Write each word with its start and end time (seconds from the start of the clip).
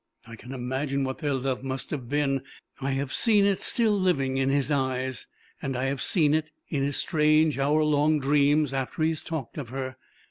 I 0.25 0.35
can 0.35 0.51
imagine 0.51 1.03
what 1.03 1.19
their 1.19 1.35
love 1.35 1.63
must 1.63 1.91
have 1.91 2.09
been. 2.09 2.41
I 2.79 2.89
have 2.93 3.13
seen 3.13 3.45
it 3.45 3.61
still 3.61 3.91
living 3.93 4.37
in 4.37 4.49
his 4.49 4.71
eyes, 4.71 5.27
and 5.61 5.75
I 5.77 5.83
have 5.83 6.01
seen 6.01 6.33
it 6.33 6.49
in 6.69 6.81
his 6.81 6.97
strange 6.97 7.59
hour 7.59 7.83
long 7.83 8.19
dreams 8.19 8.73
after 8.73 9.03
he 9.03 9.09
has 9.09 9.21
talked 9.23 9.59
of 9.59 9.69
her. 9.69 9.97